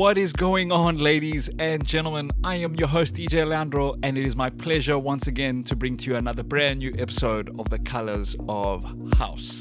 [0.00, 2.30] What is going on, ladies and gentlemen?
[2.42, 5.98] I am your host, DJ Leandro, and it is my pleasure once again to bring
[5.98, 8.82] to you another brand new episode of The Colors of
[9.18, 9.60] House.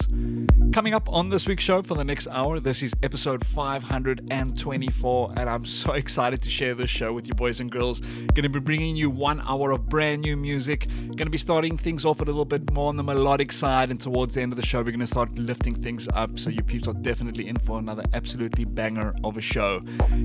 [0.71, 5.49] Coming up on this week's show for the next hour, this is episode 524, and
[5.49, 8.01] I'm so excited to share this show with you, boys and girls.
[8.35, 10.87] To be bringing you one hour of brand new music.
[11.17, 14.35] To be starting things off a little bit more on the melodic side, and towards
[14.35, 16.39] the end of the show, we're to start lifting things up.
[16.39, 19.81] So, you peeps are definitely in for another absolutely banger of a show.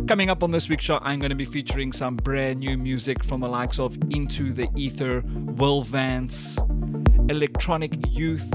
[0.06, 3.24] Coming up on this week's show, I'm going to be featuring some brand new music
[3.24, 6.58] from the likes of Into the Ether, Will Vance,
[7.30, 8.52] Electronic Youth,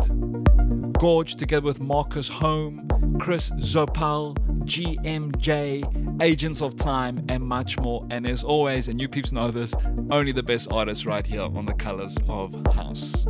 [0.99, 2.87] Gorge together with Marcus Home,
[3.19, 8.05] Chris Zopal, GMJ, Agents of Time, and much more.
[8.11, 9.73] And as always, and you peeps know this,
[10.11, 13.25] only the best artists right here on the Colors of House.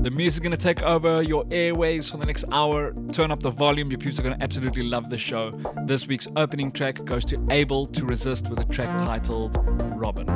[0.00, 2.94] The music is going to take over your airways for the next hour.
[3.12, 3.90] Turn up the volume.
[3.90, 5.50] Your peeps are going to absolutely love the show.
[5.86, 9.56] This week's opening track goes to Able to Resist with a track titled
[9.96, 10.26] Robin.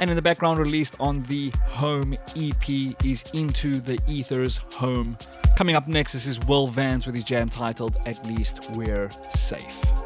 [0.00, 2.68] And in the background, released on the Home EP,
[3.04, 5.18] is Into the Ether's Home.
[5.56, 9.99] Coming up next, this is Will Vance with his jam titled At Least We're Safe.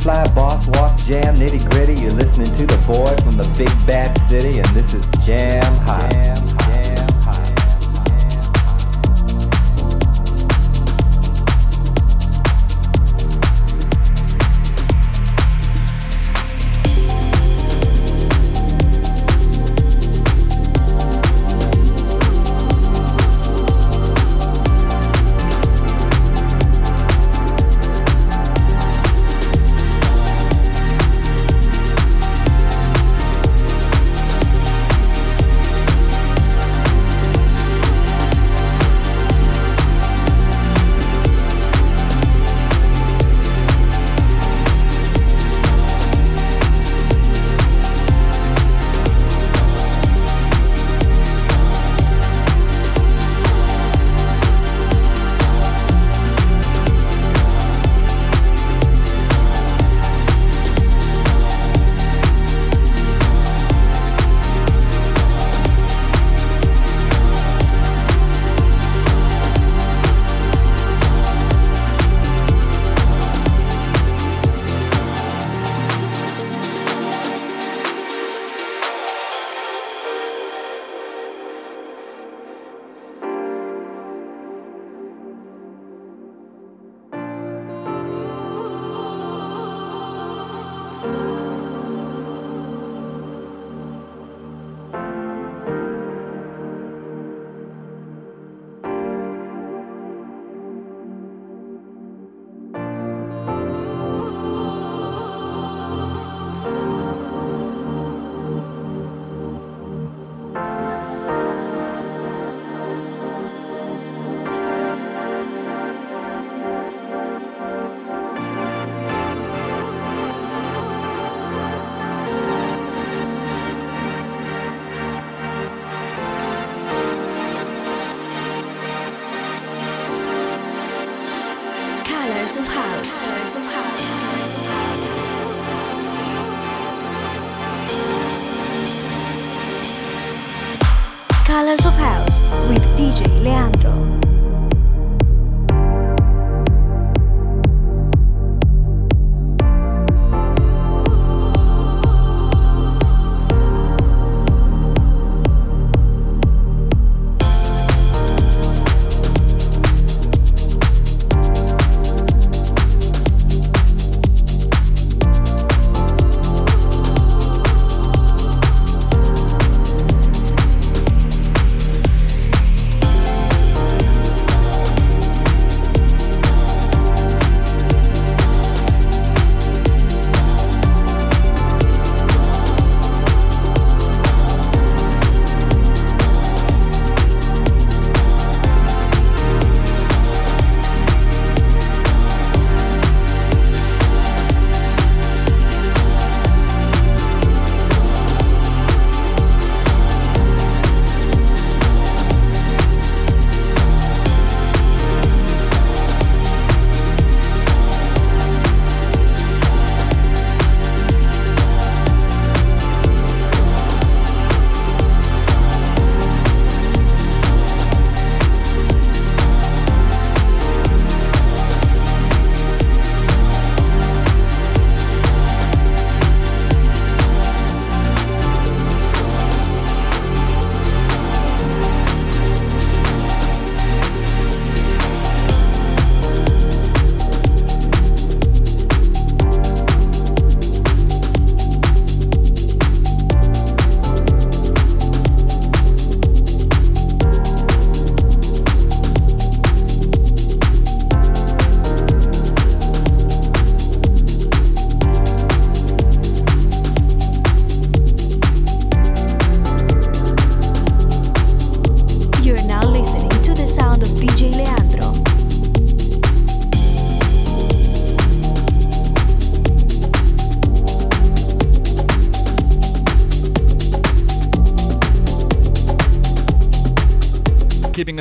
[0.00, 1.92] Fly boss, walk jam, nitty gritty.
[2.00, 6.10] You're listening to the boy from the big bad city, and this is Jam Hot.
[6.10, 6.49] Jam.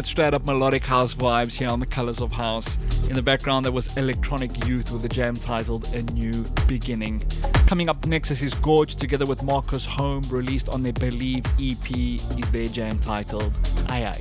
[0.10, 2.78] Straight up melodic house vibes here on the Colors of House.
[3.10, 7.24] In the background, there was Electronic Youth with a jam titled A New Beginning.
[7.68, 12.52] Coming up next is Gorge together with Marcus Home, released on their Believe EP, is
[12.52, 13.54] their jam titled
[13.88, 14.16] Aye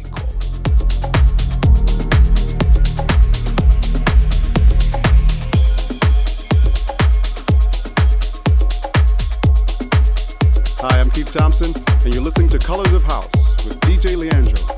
[10.81, 11.72] Hi, I'm Keith Thompson,
[12.05, 14.77] and you're listening to Colors of House with DJ Leandro.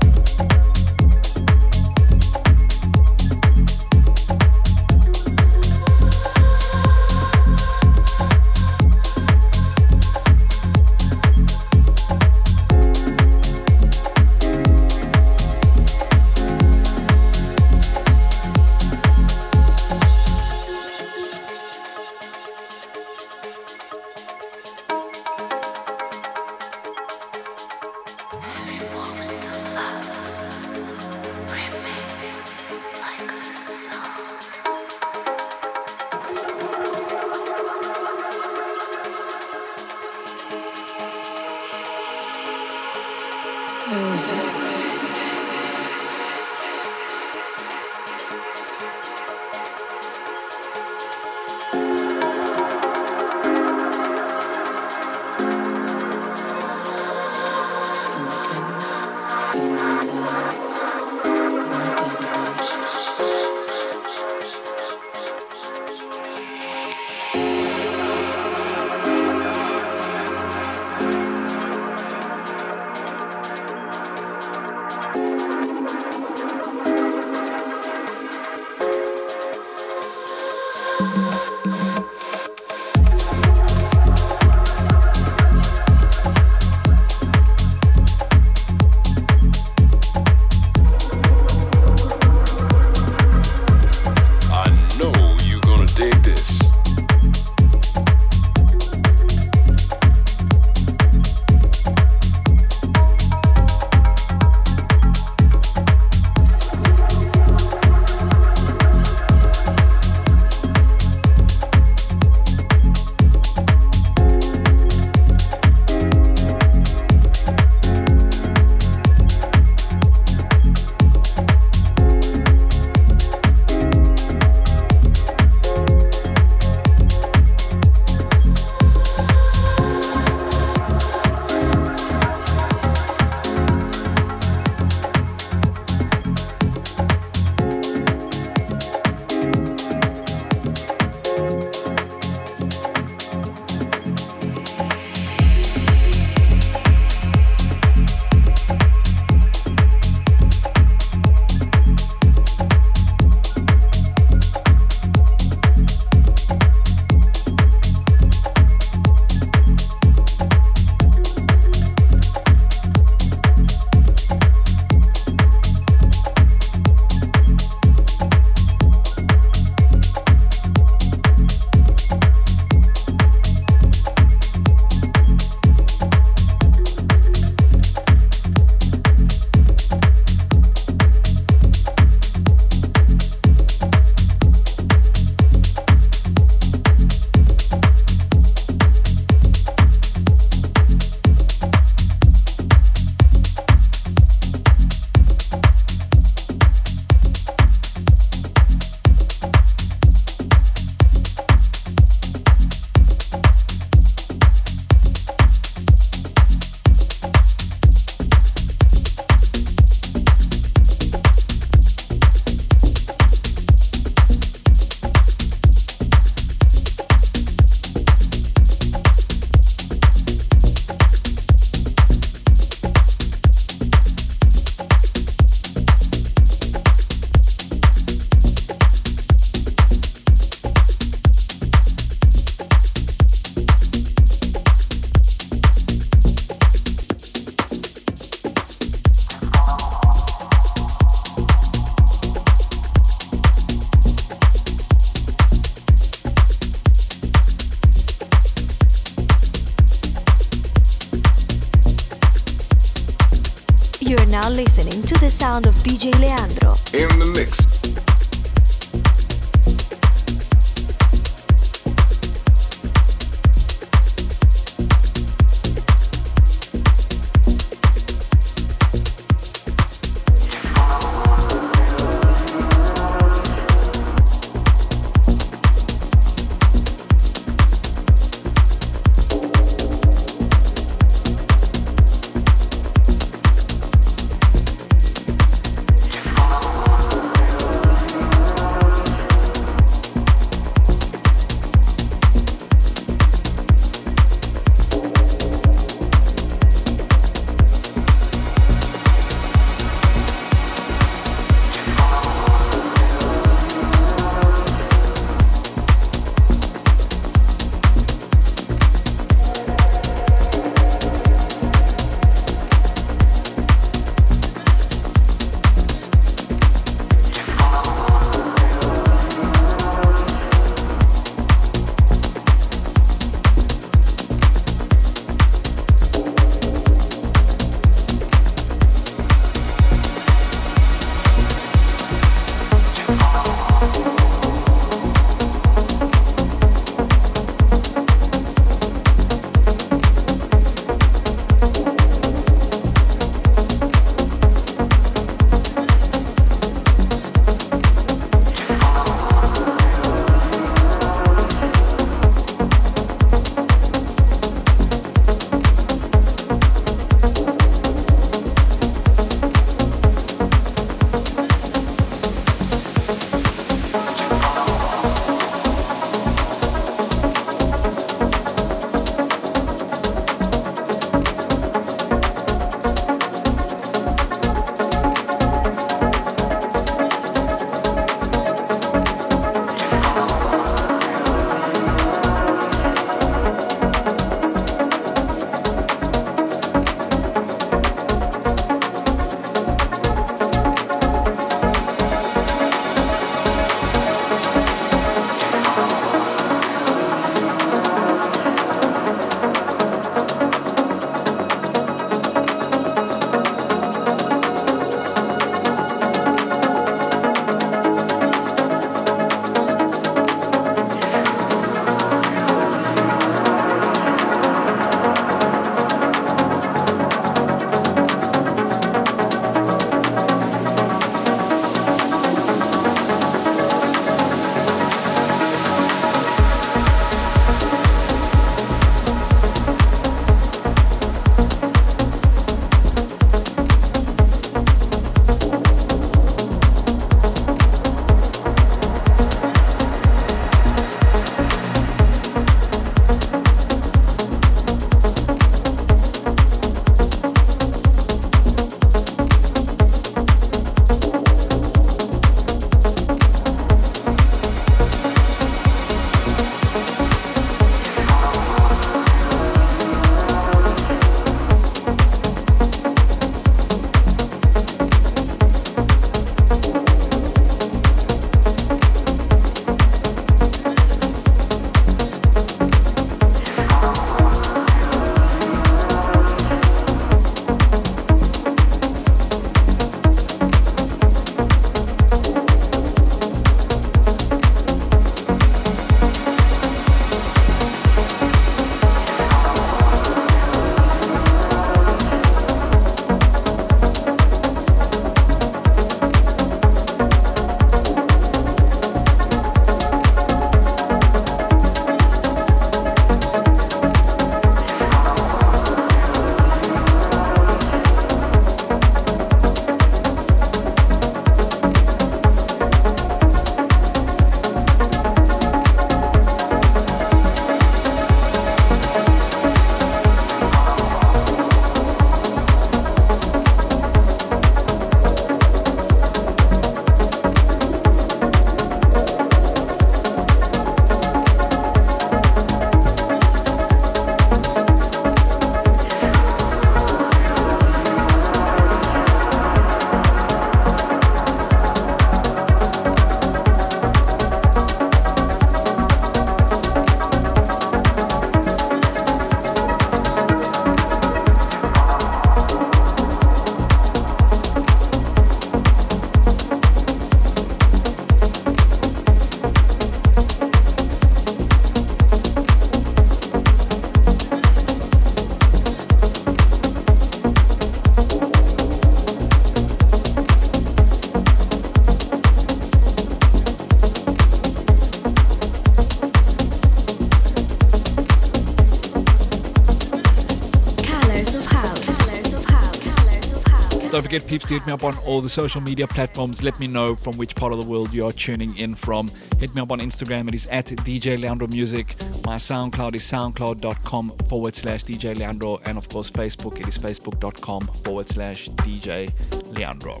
[584.20, 586.42] Forget, peeps, to hit me up on all the social media platforms.
[586.42, 589.08] Let me know from which part of the world you are tuning in from.
[589.38, 590.28] Hit me up on Instagram.
[590.28, 591.94] It is at DJ Leandro Music.
[592.24, 595.60] My SoundCloud is soundcloud.com forward slash DJ Leandro.
[595.64, 596.60] And of course, Facebook.
[596.60, 599.12] It is facebook.com forward slash DJ
[599.54, 600.00] Leandro.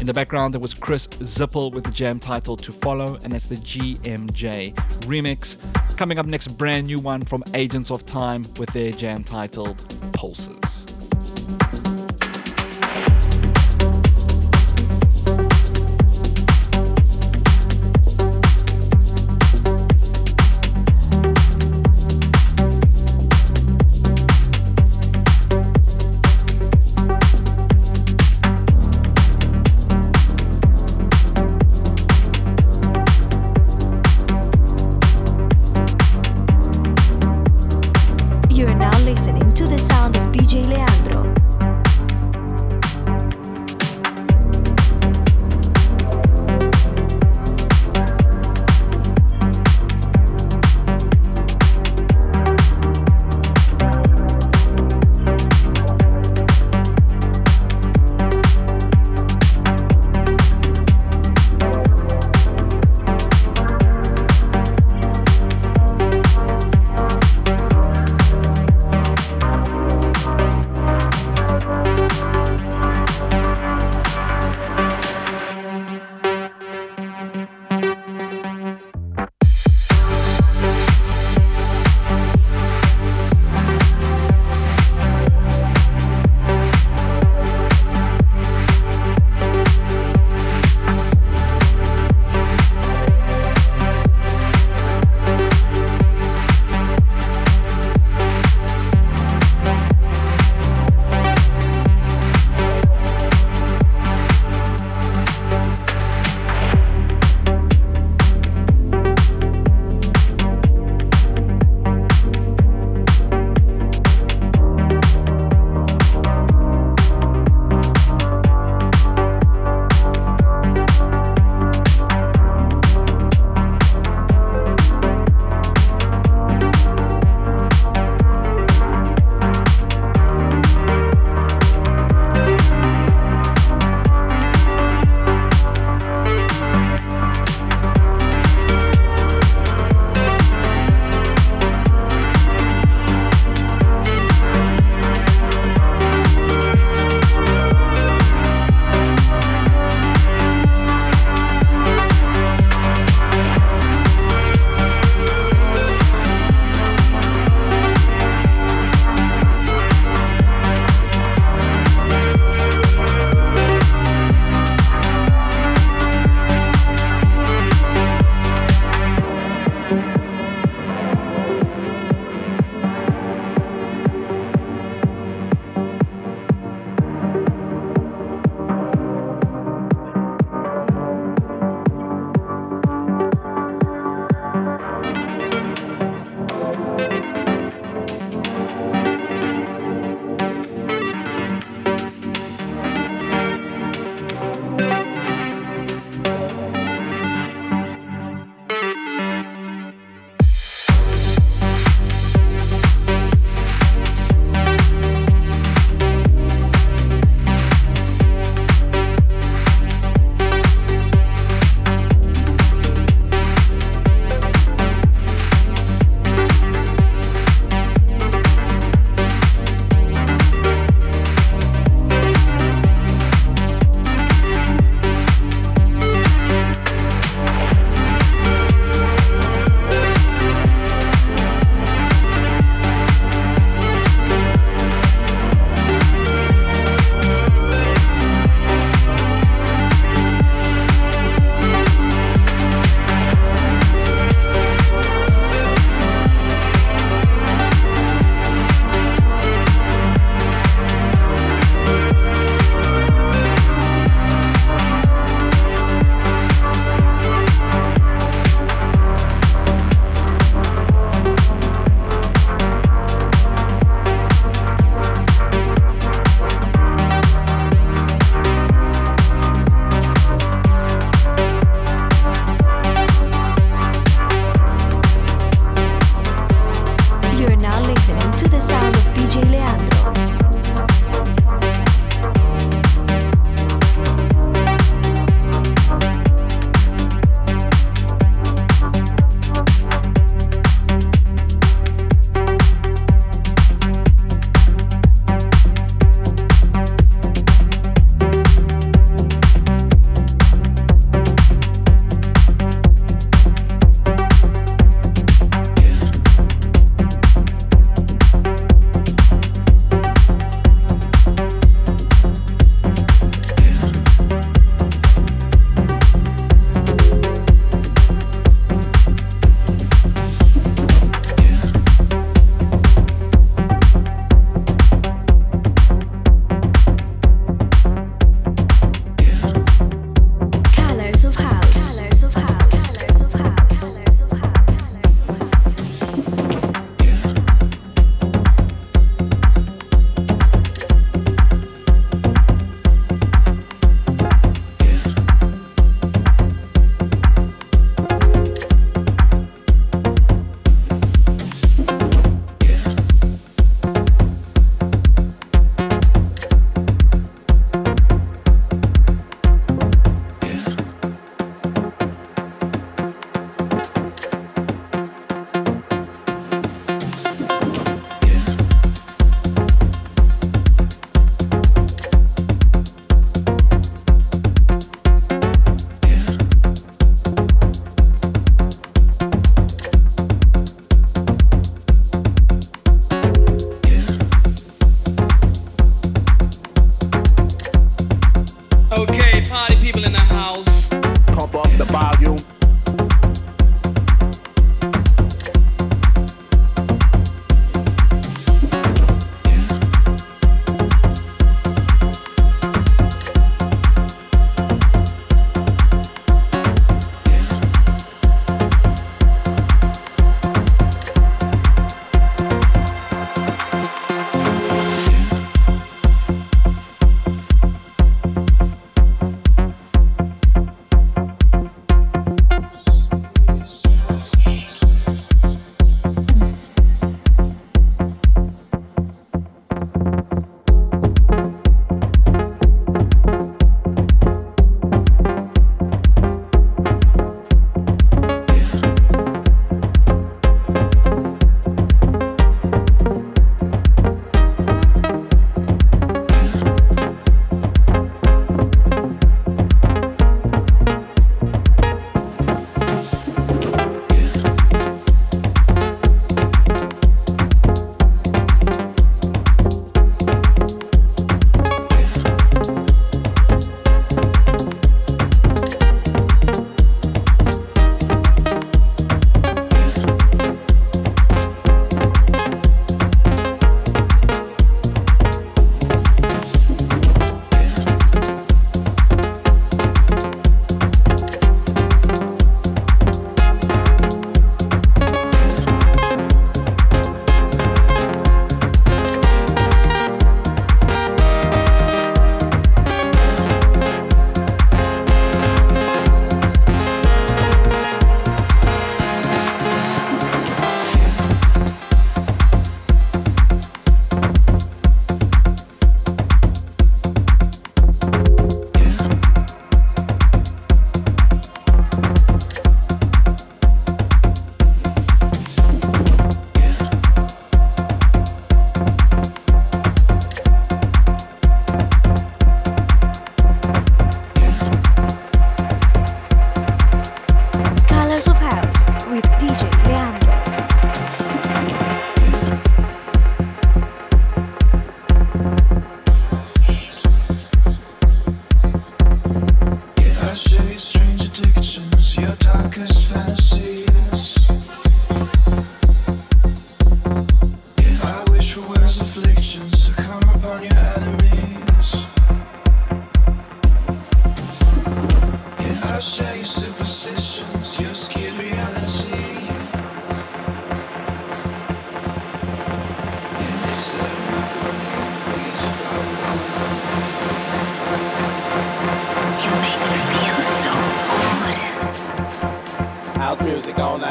[0.00, 3.46] In the background, there was Chris Zippel with the jam title To Follow, and that's
[3.46, 5.56] the GMJ remix.
[5.96, 9.76] Coming up next, brand new one from Agents of Time with their jam titled
[10.12, 10.91] Pulses.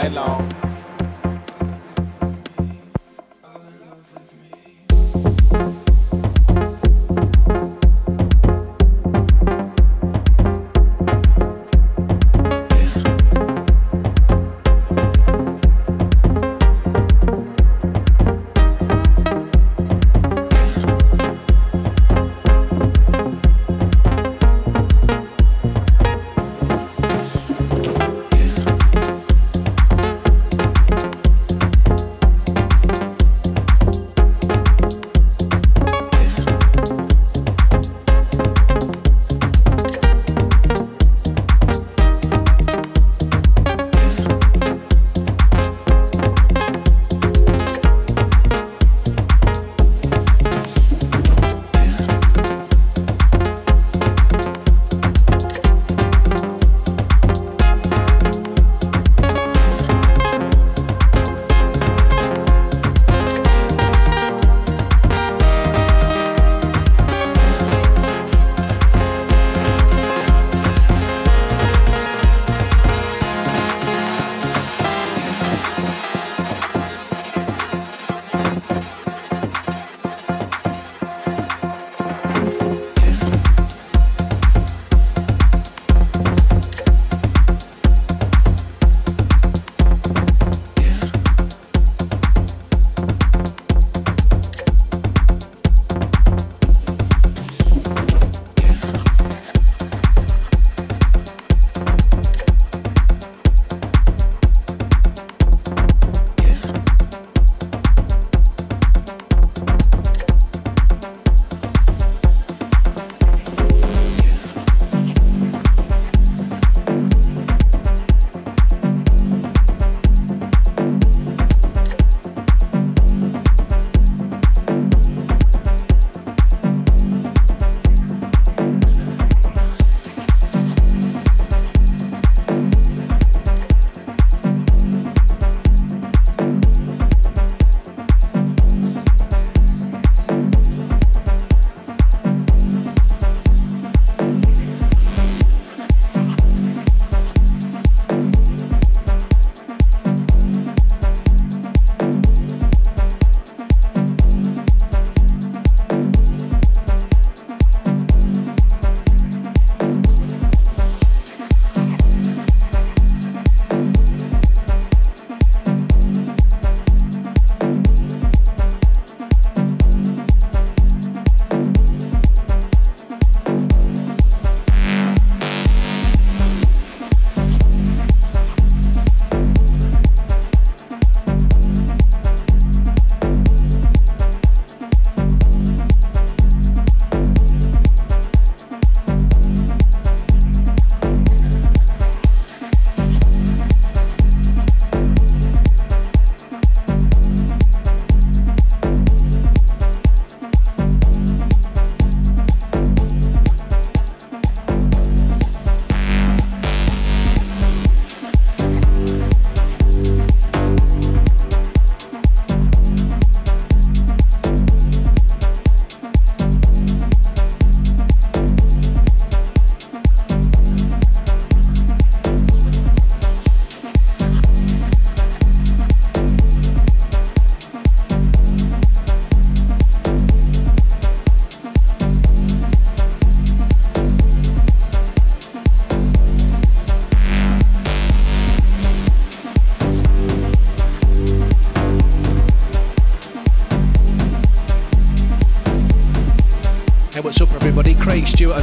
[0.01, 0.50] night long.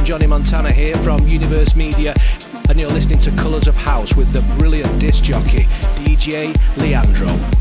[0.09, 2.15] Johnny Montana here from Universe Media,
[2.67, 5.65] and you're listening to Colours of House with the brilliant disc jockey,
[5.97, 7.58] DJ Leandro.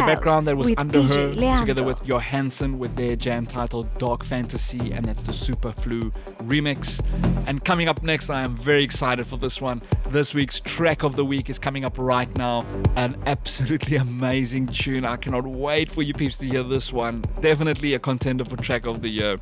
[0.00, 1.60] Background that was Under Her Leandro.
[1.60, 7.00] together with Johansson with their jam titled Dark Fantasy, and that's the Superflu remix.
[7.46, 9.82] And coming up next, I am very excited for this one.
[10.08, 12.64] This week's track of the week is coming up right now.
[12.96, 15.04] An absolutely amazing tune.
[15.04, 17.24] I cannot wait for you peeps to hear this one.
[17.40, 19.38] Definitely a contender for track of the year.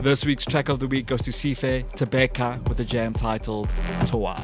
[0.00, 3.72] This week's track of the week goes to Sife Tebeka with a jam titled
[4.06, 4.42] Toa.